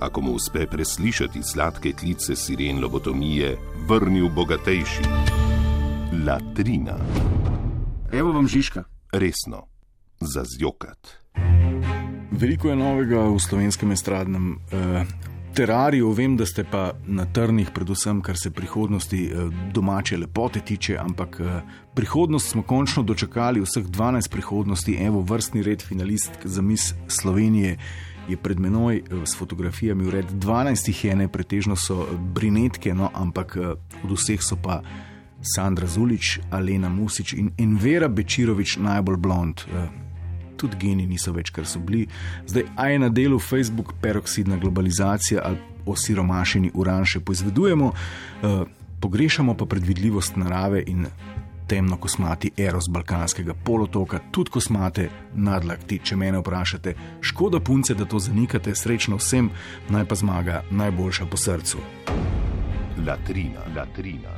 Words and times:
ako 0.00 0.20
mu 0.20 0.32
uspe 0.32 0.66
preslišati 0.66 1.42
sladke 1.42 1.92
klice 1.92 2.36
siren 2.36 2.82
lobotomije, 2.82 3.56
vrnil 3.88 4.28
bogatejši. 4.28 5.02
Latrina, 6.26 6.96
Evo 8.12 8.32
vam 8.32 8.48
Žižka. 8.48 8.84
resno, 9.12 9.66
za 10.20 10.44
zjokat. 10.44 11.08
Veliko 12.30 12.68
je 12.68 12.76
novega 12.76 13.28
v 13.28 13.38
slovenskem 13.38 13.92
estradnem 13.92 14.52
eh, 14.52 15.04
terariju. 15.54 16.10
Vem, 16.12 16.36
da 16.36 16.46
ste 16.46 16.64
pa 16.64 16.92
na 17.06 17.24
trnih, 17.24 17.70
predvsem 17.74 18.20
kar 18.20 18.36
se 18.36 18.50
prihodnosti 18.50 19.24
eh, 19.24 19.48
domače 19.72 20.16
lepote 20.16 20.60
tiče, 20.60 20.96
ampak 21.00 21.40
eh, 21.40 21.60
prihodnost 21.94 22.50
smo 22.50 22.62
končno 22.62 23.02
dočakali, 23.02 23.60
vseh 23.60 23.86
12 23.86 24.30
prihodnosti, 24.30 24.98
evo 25.00 25.20
vrstni 25.20 25.62
red 25.62 25.82
finalistk 25.82 26.44
za 26.44 26.62
mis 26.62 26.94
Slovenije. 27.08 27.78
Je 28.28 28.36
pred 28.36 28.58
menoj 28.60 28.96
eh, 28.96 29.26
s 29.26 29.36
fotografijami 29.36 30.06
ured 30.06 30.30
12 30.30 30.88
jih 30.88 31.04
je, 31.04 31.16
ne 31.16 31.28
pretežno 31.28 31.76
so 31.76 32.02
eh, 32.02 32.16
brinetke, 32.34 32.94
no, 32.94 33.10
ampak 33.14 33.56
eh, 33.56 33.74
od 34.04 34.12
vseh 34.12 34.42
so 34.42 34.56
pa 34.56 34.82
Sandra 35.42 35.86
Zulič, 35.86 36.40
Alena 36.50 36.88
Musič 36.88 37.32
in, 37.32 37.52
in 37.58 37.76
Vera 37.78 38.08
Bečirovič 38.08 38.78
najbolj 38.82 39.16
blond. 39.16 39.62
Tudi 40.56 40.76
geni 40.80 41.04
niso 41.06 41.30
več, 41.36 41.52
kar 41.52 41.68
so 41.68 41.78
bili. 41.78 42.06
Zdaj, 42.48 42.64
a 42.76 42.88
je 42.88 42.98
na 42.98 43.10
delu 43.12 43.38
Facebook 43.38 43.92
peroksidna 44.00 44.56
globalizacija 44.56 45.44
ali 45.44 45.60
osiromašeni 45.86 46.72
uran 46.74 47.04
še 47.04 47.20
poizvedujemo, 47.20 47.92
pogrešamo 49.00 49.54
pa 49.54 49.68
predvidljivost 49.70 50.40
narave 50.40 50.82
in 50.86 51.06
temno 51.66 51.96
kosmati 51.96 52.50
eros 52.56 52.88
balkanskega 52.88 53.54
polotoka, 53.64 54.20
tudi 54.30 54.50
kosmate 54.50 55.08
nadlakti, 55.34 56.00
če 56.04 56.16
mene 56.16 56.38
vprašate. 56.38 56.94
Škoda 57.20 57.60
punce, 57.60 57.94
da 57.94 58.04
to 58.04 58.18
zanikate, 58.18 58.74
srečno 58.74 59.16
vsem, 59.16 59.50
naj 59.88 60.04
pa 60.04 60.14
zmaga 60.14 60.62
najboljša 60.70 61.26
po 61.26 61.36
srcu. 61.36 61.78
Latrina, 63.06 63.66
latrina. 63.76 64.36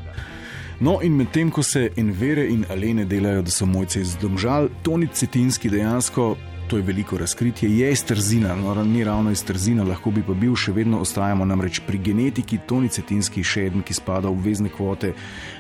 No, 0.81 1.01
in 1.03 1.17
medtem 1.19 1.51
ko 1.51 1.63
se 1.63 1.89
Envere 1.97 2.45
in 2.47 2.65
Alene 2.71 3.05
delajo, 3.05 3.43
da 3.43 3.51
so 3.51 3.67
mojci 3.67 4.01
iz 4.01 4.15
Domžal, 4.17 4.69
Toni 4.83 5.09
Cetinski 5.13 5.71
dejansko, 5.71 6.37
to 6.69 6.77
je 6.77 6.83
veliko 6.83 7.19
razkritje, 7.19 7.79
je 7.79 7.93
iz 7.93 8.05
Trzina, 8.05 8.55
no, 8.57 8.85
ni 8.85 9.05
ravno 9.05 9.31
iz 9.31 9.45
Trzina, 9.45 9.85
lahko 9.85 10.11
bi 10.11 10.23
pa 10.23 10.35
bil, 10.37 10.53
še 10.57 10.73
vedno 10.77 11.01
ostajamo 11.01 11.45
namreč 11.49 11.81
pri 11.87 11.99
genetiki. 11.99 12.59
Toni 12.69 12.91
Cetinski, 12.93 13.43
še 13.45 13.69
eden, 13.71 13.83
ki 13.83 13.97
spada 13.97 14.29
v 14.29 14.43
vezne 14.45 14.69
kvote 14.69 15.15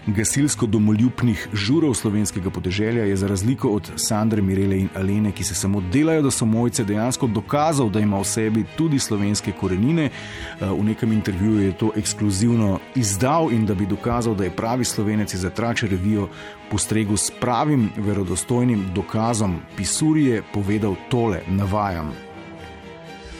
gasilsko-domoljubnih 0.06 1.48
žurov 1.56 1.96
slovenskega 1.96 2.52
podeželja, 2.52 3.06
je 3.08 3.16
za 3.16 3.30
razliko 3.30 3.72
od 3.78 3.88
Sandre, 3.96 4.44
Mirele 4.44 4.82
in 4.84 4.90
Alene, 4.96 5.32
ki 5.32 5.44
se 5.44 5.56
samo 5.56 5.80
delajo, 5.92 6.26
da 6.28 6.32
so 6.34 6.46
mojce, 6.46 6.84
dejansko 6.84 7.30
dokazal, 7.32 7.88
da 7.90 8.04
ima 8.04 8.20
v 8.20 8.28
sebi 8.28 8.66
tudi 8.76 9.00
slovenske 9.00 9.56
korenine. 9.56 10.10
Eh, 10.10 10.68
V 10.78 10.84
nekem 10.84 11.12
intervjuju 11.12 11.64
je 11.64 11.72
to 11.78 11.90
ekskluzivno 11.96 12.78
izdal 12.94 13.48
in 13.52 13.66
da 13.66 13.74
bi 13.74 13.86
dokazal, 13.86 14.36
da 14.36 14.44
je 14.44 14.54
pravi 14.54 14.84
slovenec, 14.84 15.34
za 15.34 15.50
trače 15.50 15.88
revijo 15.88 16.28
postregel 16.70 17.16
s 17.16 17.32
pravim 17.40 17.88
verodostojnim 17.96 18.84
dokazom. 18.94 19.58
Pisurije 19.76 20.42
povedal 20.52 20.97
tole: 21.10 21.42
Navajam. 21.48 22.12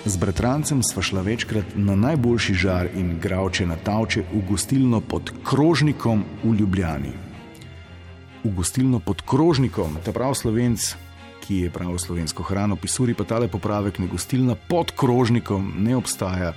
Z 0.04 0.16
bratrancem 0.16 0.82
sva 0.82 1.02
šla 1.02 1.20
večkrat 1.20 1.74
na 1.74 1.96
najboljši 1.96 2.54
žar 2.54 2.88
in 2.96 3.18
gravče 3.20 3.66
na 3.66 3.76
tavče 3.76 4.22
v 4.32 4.40
gostilno 4.48 5.00
pod 5.00 5.32
krožnikom 5.44 6.24
v 6.44 6.54
Ljubljani. 6.54 7.12
V 8.44 8.52
gostilno 8.54 9.00
pod 9.00 9.20
krožnikom, 9.26 9.98
ta 10.04 10.12
prav 10.12 10.32
slovenc, 10.38 10.94
ki 11.44 11.58
je 11.64 11.70
prav 11.70 11.98
slovensko 11.98 12.42
hrano, 12.42 12.76
pisuri 12.76 13.14
pa 13.14 13.24
tale 13.24 13.48
popravek, 13.48 13.98
ne 13.98 14.06
gostilna 14.06 14.54
pod 14.54 14.94
krožnikom 14.96 15.74
ne 15.76 15.96
obstaja. 15.96 16.54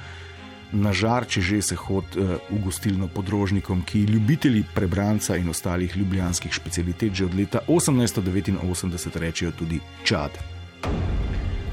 Na 0.71 0.93
žar, 0.95 1.27
če 1.27 1.41
že 1.41 1.61
se 1.61 1.75
hod 1.75 2.15
uh, 2.15 2.37
v 2.47 2.61
gostilno 2.63 3.09
pod 3.11 3.29
rožnikom, 3.29 3.81
ki 3.83 4.05
ljubitelji 4.07 4.63
prebranca 4.75 5.35
in 5.35 5.49
ostalih 5.49 5.97
ljubljanskih 5.97 6.55
specialitet 6.55 7.13
že 7.13 7.25
od 7.25 7.35
leta 7.35 7.59
1889 7.67 9.19
rečejo 9.19 9.51
tudi 9.51 9.81
čad. 10.03 10.60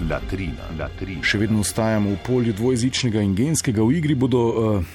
Latrina, 0.09 0.65
latrina. 0.79 1.23
Še 1.27 1.41
vedno 1.43 1.61
ostajamo 1.61 2.15
v 2.15 2.21
polju 2.25 2.55
dvojezičnega 2.57 3.21
in 3.21 3.35
genskega. 3.37 3.85
V 3.85 3.99
igri 3.99 4.15
bodo, 4.17 4.41
uh, 4.49 4.95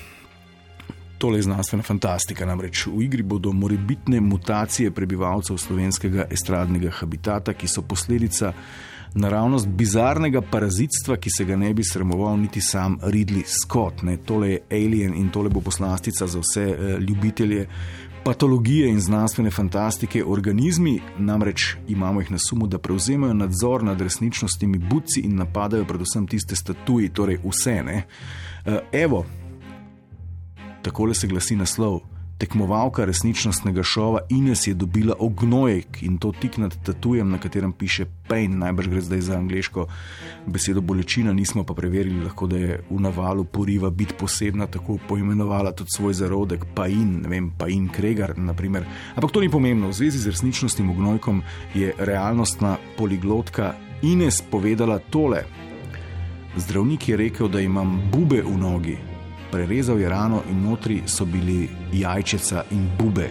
tole 1.21 1.37
je 1.37 1.45
znanstvena 1.45 1.85
fantastika, 1.85 2.47
namreč 2.49 2.87
v 2.87 3.03
igri 3.05 3.21
bodo 3.21 3.53
morebitne 3.53 4.21
mutacije 4.23 4.91
prebivalcev 4.91 5.59
slovenskega 5.61 6.25
estradnega 6.33 6.91
habitata, 6.97 7.53
ki 7.53 7.69
so 7.69 7.85
posledica 7.85 8.53
naravnost 9.13 9.69
bizarnega 9.69 10.41
parazitstva, 10.41 11.19
ki 11.21 11.29
se 11.29 11.45
ga 11.45 11.59
ne 11.61 11.69
bi 11.77 11.85
sramoval 11.85 12.39
niti 12.41 12.61
sam 12.61 12.97
Ridley 13.03 13.45
Scott. 13.45 14.01
Ne? 14.01 14.17
Tole 14.17 14.49
je 14.55 14.63
Alien 14.71 15.13
in 15.13 15.29
tole 15.29 15.53
bo 15.53 15.61
poslastica 15.61 16.27
za 16.27 16.41
vse 16.41 16.65
uh, 16.73 16.97
ljubitelje. 16.97 17.67
Patologije 18.23 18.89
in 18.89 18.99
znanstvene 18.99 19.51
fantastike, 19.51 20.23
organizmi, 20.25 21.01
namreč 21.17 21.75
imamo 21.87 22.21
jih 22.21 22.31
na 22.31 22.37
sumu, 22.37 22.67
da 22.67 22.79
prevzemajo 22.79 23.33
nadzor 23.33 23.83
nad 23.83 24.01
resničnostnimi 24.01 24.77
buci 24.77 25.19
in 25.19 25.35
napadajo 25.35 25.85
predvsem 25.85 26.27
tiste 26.27 26.55
statuje, 26.55 27.09
torej 27.13 27.39
vse. 27.43 27.83
Ne? 27.83 28.03
Evo, 28.91 29.25
takole 30.81 31.13
se 31.13 31.27
glasi 31.27 31.55
naslov. 31.55 31.99
Tekmovalka 32.43 33.05
resničnostnega 33.05 33.83
šova 33.83 34.19
Ines 34.29 34.67
je 34.67 34.73
dobila 34.73 35.15
ognojek 35.19 36.03
in 36.03 36.17
to 36.17 36.31
tik 36.31 36.57
nad 36.57 36.75
tatujem, 36.83 37.29
na 37.31 37.37
katerem 37.39 37.71
piše 37.71 38.05
pain, 38.27 38.57
najbrž 38.59 38.87
gre 38.87 39.01
zdaj 39.01 39.21
za 39.21 39.37
angliško 39.37 39.85
besedo 40.45 40.81
bolečina, 40.81 41.33
nismo 41.33 41.63
pa 41.63 41.73
preverili, 41.73 42.19
lahko 42.23 42.47
da 42.47 42.57
je 42.57 42.81
v 42.89 42.99
navalu 42.99 43.43
poriva 43.43 43.89
biti 43.89 44.13
posebna, 44.19 44.67
tako 44.67 44.97
poimenovala 45.07 45.71
tudi 45.71 45.95
svoj 45.95 46.13
zarodek, 46.13 46.65
pain, 46.75 47.21
ne 47.21 47.31
vem, 47.31 47.47
pain 47.57 47.87
kregar, 47.87 48.35
naprimer. 48.37 48.83
Ampak 49.15 49.31
to 49.31 49.39
ni 49.39 49.49
pomembno, 49.49 49.87
v 49.87 49.93
zvezi 50.01 50.19
z 50.19 50.35
resničnostnim 50.35 50.89
ognojkom 50.89 51.41
je 51.73 51.95
realnostna 51.97 52.75
poliglotka 52.97 53.73
Ines 54.01 54.43
povedala 54.51 54.99
tole. 54.99 55.45
Zdravnik 56.57 57.09
je 57.09 57.17
rekel, 57.17 57.47
da 57.47 57.63
imam 57.63 58.01
bube 58.11 58.43
v 58.43 58.57
nogi, 58.57 58.99
prerezal 59.53 59.99
je 59.99 60.09
rano 60.09 60.41
in 60.49 60.63
notri 60.65 61.01
so 61.05 61.25
bili 61.25 61.69
jajčeca 61.93 62.63
in 62.71 62.89
bube. 62.97 63.29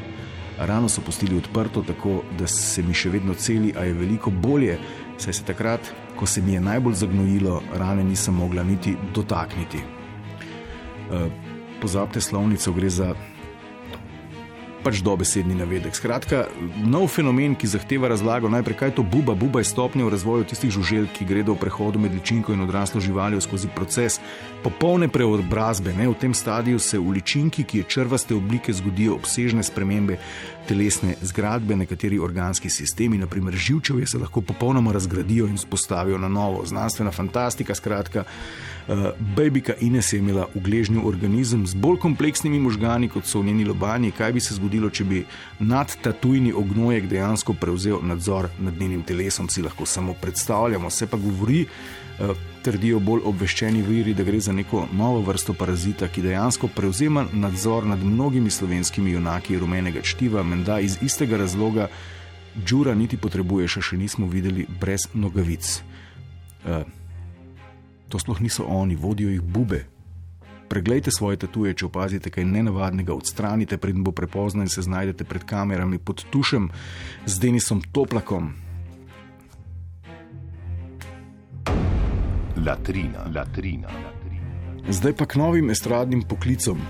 Rano 0.58 0.88
so 0.88 1.00
pustili 1.00 1.36
odprto, 1.36 1.82
tako 1.82 2.22
da 2.38 2.46
se 2.46 2.82
mi 2.82 2.94
še 2.94 3.10
vedno 3.10 3.34
celi, 3.34 3.72
a 3.74 3.84
je 3.84 3.96
veliko 3.98 4.30
bolje, 4.30 4.78
saj 5.18 5.34
se 5.34 5.44
takrat, 5.48 5.90
ko 6.16 6.26
se 6.26 6.42
mi 6.42 6.54
je 6.54 6.60
najbolj 6.60 6.94
zagnojilo, 6.94 7.62
rane 7.74 8.04
nisem 8.04 8.34
mogla 8.34 8.62
niti 8.62 8.94
dotakniti. 9.14 9.80
E, 9.82 11.24
pozabite 11.82 12.20
slovnico, 12.20 12.72
gre 12.72 12.90
za 12.90 13.14
pač 14.84 15.00
dobesedni 15.02 15.54
navedek. 15.54 15.94
Skratka, 15.96 16.46
nov 16.84 17.08
fenomen, 17.14 17.54
ki 17.54 17.70
zahteva 17.70 18.10
razlago 18.10 18.50
najprej, 18.52 18.76
kaj 18.76 18.88
je 18.92 18.96
to 18.98 19.04
buba. 19.06 19.34
Buba 19.38 19.62
je 19.62 19.70
stopnja 19.70 20.04
v 20.04 20.12
razvoju 20.14 20.48
tistih 20.50 20.72
žuželk, 20.74 21.14
ki 21.14 21.26
gredo 21.28 21.54
v 21.54 21.62
prehodu 21.62 22.02
med 22.02 22.14
ličinko 22.14 22.52
in 22.52 22.64
odraslo 22.66 23.00
živaljo 23.00 23.40
skozi 23.40 23.70
proces 23.74 24.18
popolne 24.62 25.08
preobrazbe. 25.08 25.94
Ne? 25.94 26.08
V 26.08 26.18
tem 26.18 26.34
stadiju 26.34 26.78
se 26.78 26.98
v 26.98 27.18
ličinki, 27.18 27.64
ki 27.64 27.82
je 27.82 27.88
črvaste 27.96 28.34
oblike, 28.34 28.72
zgodijo 28.72 29.16
obsežne 29.18 29.62
spremembe 29.62 30.18
telesne 30.68 31.14
zgradbe, 31.22 31.76
nekateri 31.76 32.18
organski 32.18 32.70
sistemi, 32.70 33.18
naprimer 33.18 33.54
živčevje, 33.54 34.06
se 34.06 34.18
lahko 34.18 34.40
popolnoma 34.40 34.92
razgradijo 34.92 35.46
in 35.46 35.58
spostavijo 35.58 36.18
na 36.18 36.28
novo. 36.28 36.66
Znanstvena 36.66 37.10
fantastika, 37.10 37.74
skratka. 37.74 38.24
Uh, 38.88 38.94
Babika 39.36 39.72
Ines 39.80 40.12
je 40.12 40.18
imela 40.18 40.46
v 40.54 40.60
gležnju 40.60 41.06
organizem 41.06 41.66
z 41.66 41.74
bolj 41.74 41.98
kompleksnimi 41.98 42.58
možgani 42.60 43.08
kot 43.08 43.26
so 43.26 43.42
njeni 43.42 43.64
lobani. 43.64 44.10
Kaj 44.10 44.32
bi 44.32 44.40
se 44.40 44.54
zgodilo, 44.54 44.71
če 44.90 45.04
bi 45.04 45.24
nadtatujni 45.58 46.52
ognojek 46.52 47.08
dejansko 47.10 47.54
prevzel 47.54 47.98
nadzor 48.02 48.48
nad 48.58 48.78
njenim 48.80 49.02
telesom, 49.02 49.48
si 49.48 49.62
lahko 49.62 49.86
samo 49.86 50.14
predstavljamo. 50.14 50.90
Se 50.90 51.06
pa 51.06 51.16
govori, 51.16 51.66
uh, 51.66 52.36
trdijo 52.62 53.00
bolj 53.00 53.20
obveščeni 53.24 53.82
viri, 53.82 54.14
da 54.14 54.24
gre 54.24 54.40
za 54.40 54.52
neko 54.52 54.86
novo 54.92 55.20
vrsto 55.20 55.54
parazita, 55.54 56.08
ki 56.08 56.22
dejansko 56.22 56.68
prevzema 56.68 57.26
nadzor 57.32 57.86
nad 57.86 58.04
mnogimi 58.04 58.50
slovenskimi 58.50 59.10
junaki 59.10 59.58
rumenega 59.58 60.02
čtiva, 60.02 60.42
menda 60.42 60.80
iz 60.80 60.98
istega 61.02 61.36
razloga. 61.36 61.88
Džura 62.64 62.94
niti 62.94 63.16
potrebuješ, 63.16 63.78
še 63.80 63.96
nismo 63.96 64.26
videli 64.28 64.66
brez 64.80 65.08
nogavic. 65.14 65.80
Uh, 66.64 66.82
To 68.12 68.20
sploh 68.20 68.40
niso 68.44 68.64
oni, 68.68 68.92
vodijo 68.92 69.30
jih 69.32 69.40
bube. 69.40 69.86
Preglejte 70.72 71.12
svoje 71.12 71.36
tatuje, 71.36 71.74
če 71.76 71.84
opazite 71.90 72.30
kaj 72.32 72.46
nenavadnega, 72.48 73.12
odstranite, 73.12 73.76
preden 73.76 74.00
bo 74.06 74.14
prepozno 74.16 74.64
in 74.64 74.70
se 74.72 74.80
znajdete 74.80 75.26
pred 75.28 75.44
kamerami 75.44 75.98
pod 76.00 76.24
tušem 76.32 76.70
z 77.26 77.40
Denisom 77.42 77.82
Toplakom. 77.92 78.54
Latrina, 82.56 83.26
latrina, 83.34 83.92
latrina. 83.92 84.56
Zdaj 84.88 85.16
pa 85.18 85.28
k 85.28 85.36
novim 85.42 85.68
estradnim 85.74 86.24
poklicom. 86.24 86.80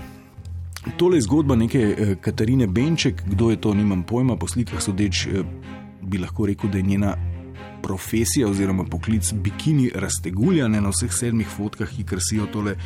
Tole 0.95 1.19
je 1.19 1.27
zgodba 1.27 1.59
neke 1.59 1.83
eh, 1.83 2.15
Katarine 2.21 2.67
Benček, 2.67 3.23
kdo 3.27 3.51
je 3.51 3.59
to, 3.59 3.75
nimam 3.75 4.07
pojma, 4.07 4.39
po 4.39 4.47
slikah 4.47 4.79
sodeč 4.79 5.27
eh, 5.27 5.43
bi 5.99 6.23
lahko 6.23 6.47
rekel, 6.47 6.71
da 6.71 6.79
je 6.79 6.87
njena 6.87 7.15
profesija 7.83 8.47
oziroma 8.47 8.85
poklic 8.87 9.33
bikini 9.33 9.91
raztegulja, 9.95 10.67
ne 10.67 10.81
na 10.81 10.91
vseh 10.95 11.11
sedmih 11.11 11.47
fotkah, 11.47 11.89
ki 11.91 12.07
krasijo 12.07 12.47
tole 12.47 12.77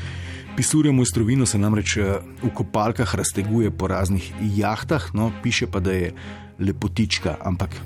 pisure 0.58 0.92
mojstrovino, 0.92 1.46
se 1.46 1.58
namreč 1.58 1.98
eh, 1.98 2.18
v 2.42 2.50
kopalkah 2.50 3.16
razteguje 3.16 3.72
po 3.72 3.88
raznih 3.88 4.34
jahtah, 4.58 5.14
no, 5.14 5.32
piše 5.44 5.68
pa, 5.68 5.80
da 5.80 5.94
je 5.94 6.14
lepotička, 6.60 7.38
ampak 7.46 7.78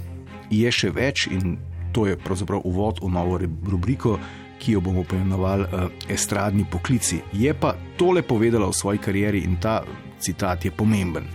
je 0.52 0.72
še 0.72 0.92
več 0.96 1.28
in 1.28 1.58
to 1.92 2.08
je 2.08 2.16
pravzaprav 2.16 2.64
uvod 2.64 3.04
v 3.04 3.10
novo 3.12 3.36
rubriko, 3.68 4.16
ki 4.62 4.78
jo 4.78 4.82
bomo 4.82 5.04
poimenovali 5.04 5.66
uh, 5.66 5.90
estradni 6.08 6.64
poklici. 6.72 7.20
Je 7.34 7.52
pa 7.54 7.74
tole 7.98 8.22
povedala 8.22 8.70
v 8.70 8.78
svoji 8.78 9.02
karieri 9.02 9.42
in 9.44 9.58
ta 9.60 9.82
citat 10.22 10.66
je 10.66 10.72
pomemben. 10.72 11.26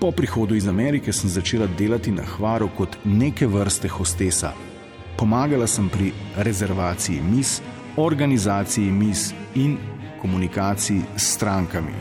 Po 0.00 0.10
prihodu 0.12 0.52
iz 0.58 0.66
Amerike 0.68 1.12
sem 1.12 1.30
začela 1.30 1.70
delati 1.78 2.12
na 2.12 2.26
Hvaru 2.26 2.68
kot 2.76 2.98
neke 3.04 3.46
vrste 3.46 3.88
hostesa. 3.88 4.52
Pomagala 5.16 5.66
sem 5.70 5.88
pri 5.88 6.10
rezervaciji 6.36 7.22
mis, 7.22 7.62
organizaciji 7.96 8.90
mis 8.90 9.34
in 9.54 9.76
komunikaciji 10.22 11.02
s 11.16 11.34
strankami. 11.34 11.94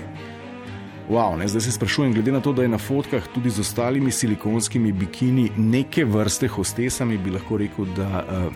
Wow, 1.10 1.38
ne, 1.38 1.48
zdaj 1.48 1.62
se 1.62 1.72
sprašujem, 1.72 2.14
glede 2.14 2.32
na 2.32 2.40
to, 2.40 2.54
da 2.54 2.62
je 2.62 2.68
na 2.68 2.78
fotkah 2.78 3.24
tudi 3.34 3.50
z 3.50 3.60
ostalimi 3.60 4.12
silikonskimi 4.12 4.92
bikini 4.92 5.50
neke 5.58 6.06
vrste 6.06 6.48
hostesami, 6.48 7.18
bi 7.18 7.32
lahko 7.32 7.58
rekel, 7.58 7.86
da 7.96 8.24
uh, 8.24 8.54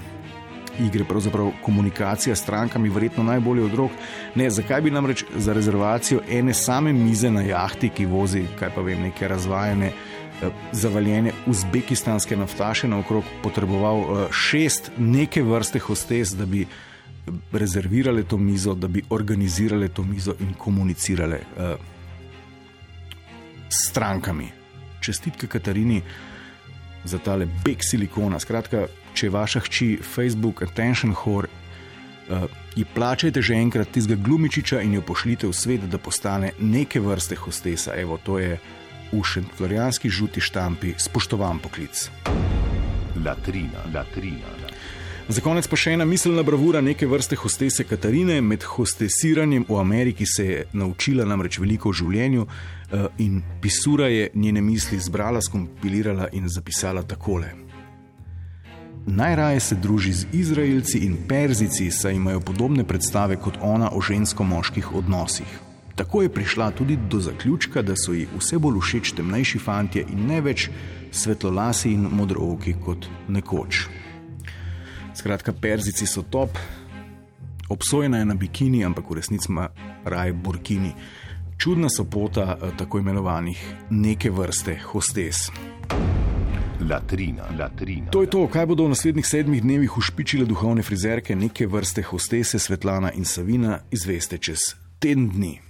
igre, 0.79 1.03
pravzaprav 1.03 1.51
komunikacija 1.65 2.35
s 2.35 2.41
strankami, 2.41 2.89
verjetno 2.89 3.23
najbolje 3.23 3.63
od 3.63 3.73
rok. 3.73 3.91
Ne, 4.35 4.49
zakaj 4.49 4.81
bi 4.81 4.91
namreč 4.91 5.25
za 5.35 5.53
rezervacijo 5.53 6.21
ene 6.29 6.53
same 6.53 6.93
mize 6.93 7.31
na 7.31 7.41
jahti, 7.41 7.89
ki 7.89 8.05
vozi, 8.05 8.45
kaj 8.59 8.69
pa 8.75 8.81
vem, 8.81 9.01
neke 9.01 9.27
razvajene, 9.27 9.87
eh, 10.41 10.49
zavaljene 10.71 11.31
uzbekistanske 11.47 12.37
naftaše 12.37 12.87
naokrog, 12.87 13.23
potreboval 13.43 13.99
eh, 13.99 14.27
šest 14.31 14.91
neke 14.97 15.43
vrste 15.43 15.79
hostes, 15.79 16.31
da 16.31 16.45
bi 16.45 16.67
rezervirale 17.51 18.23
to 18.23 18.37
mizo, 18.37 18.75
da 18.75 18.87
bi 18.87 19.03
organizirale 19.09 19.87
to 19.87 20.03
mizo 20.03 20.35
in 20.39 20.53
komunicirale 20.53 21.39
uh, 21.57 21.75
s 23.69 23.89
strankami. 23.89 24.49
Čestitke 24.99 25.47
Katarini 25.47 26.01
za 27.03 27.17
tale 27.17 27.47
beg 27.63 27.83
silikona. 27.83 28.39
Skratka, 28.39 28.87
če 29.13 29.29
vaša 29.29 29.59
hči 29.59 29.97
Facebook 30.01 30.61
attention 30.63 31.15
whore, 31.15 31.47
uh, 31.47 32.47
ji 32.75 32.85
plačajte 32.85 33.41
že 33.41 33.55
enkrat 33.55 33.91
tistega 33.91 34.21
glumičiča 34.23 34.81
in 34.81 34.93
jo 34.93 35.01
pošljite 35.01 35.47
v 35.47 35.53
svet, 35.53 35.87
da 35.89 35.97
postane 35.97 36.51
neke 36.59 36.99
vrste 36.99 37.35
hostesa. 37.35 37.95
Evo, 37.95 38.19
to 38.23 38.39
je 38.39 38.59
v 39.11 39.23
šentflorijanski 39.23 40.09
žuti 40.09 40.41
štampi 40.41 40.93
spoštovan 40.97 41.59
poklic. 41.59 42.09
Latrina, 43.25 43.87
latrina. 43.93 44.66
Za 45.27 45.41
konec 45.43 45.67
pa 45.67 45.75
še 45.75 45.91
ena 45.97 46.05
miselna 46.07 46.39
bravura 46.47 46.79
neke 46.79 47.07
vrste 47.07 47.35
hostese 47.35 47.83
Katarine. 47.83 48.37
Med 48.41 48.63
hostesiranjem 48.63 49.65
v 49.67 49.75
Ameriki 49.75 50.25
se 50.25 50.45
je 50.45 50.61
naučila 50.71 51.25
namreč 51.27 51.57
veliko 51.59 51.91
o 51.91 51.95
življenju 51.99 52.45
eh, 52.47 53.03
in 53.25 53.41
pisura 53.61 54.07
je 54.07 54.29
njene 54.33 54.63
misli 54.63 54.99
zbrala, 55.03 55.41
skompilirala 55.43 56.29
in 56.31 56.47
zapisala 56.47 57.03
takole. 57.03 57.51
Najraje 59.07 59.59
se 59.59 59.75
druži 59.75 60.13
z 60.13 60.31
Izraelci 60.31 61.03
in 61.03 61.19
Perzici, 61.27 61.91
saj 61.91 62.15
imajo 62.15 62.39
podobne 62.39 62.87
predstave 62.87 63.35
kot 63.35 63.59
ona 63.61 63.91
o 63.91 64.01
žensko-moških 64.01 64.93
odnosih. 64.95 65.59
Tako 65.95 66.23
je 66.23 66.31
prišla 66.31 66.71
tudi 66.71 66.95
do 66.95 67.19
zaključka, 67.19 67.81
da 67.81 67.99
so 67.99 68.15
ji 68.15 68.29
vse 68.37 68.63
bolj 68.63 68.79
všeč 68.79 69.15
temnejši 69.19 69.59
fantje 69.59 70.07
in 70.07 70.27
ne 70.31 70.39
več 70.41 70.69
svetlolasi 71.11 71.91
in 71.91 72.07
modrooki 72.15 72.79
kot 72.79 73.11
nekoč. 73.27 73.87
Skratka, 75.17 75.53
perzici 75.53 76.05
so 76.05 76.21
top, 76.21 76.49
obsojena 77.69 78.17
je 78.17 78.25
na 78.25 78.35
bikini, 78.35 78.85
ampak 78.85 79.09
v 79.09 79.15
resnici 79.17 79.49
ima 79.49 79.69
raje 80.05 80.33
burkini. 80.33 80.91
Čudna 81.57 81.89
so 81.89 82.05
pota 82.05 82.57
eh, 82.61 82.71
tako 82.77 82.99
imenovanih 82.99 83.73
neke 83.89 84.29
vrste 84.29 84.77
hostes. 84.85 85.49
Latrina, 86.89 87.49
latrina. 87.59 88.11
To 88.11 88.21
je 88.21 88.29
to, 88.29 88.47
kaj 88.47 88.65
bodo 88.65 88.85
v 88.85 88.93
naslednjih 88.93 89.25
sedmih 89.25 89.61
dnevih 89.61 89.97
ušpičile 89.97 90.45
duhovne 90.45 90.85
frizerke 90.85 91.35
neke 91.35 91.67
vrste 91.67 92.01
hostese 92.05 92.59
Svetlana 92.59 93.11
in 93.11 93.25
Savina, 93.25 93.79
izveste 93.91 94.37
čez 94.37 94.75
teden 94.99 95.29
dni. 95.29 95.66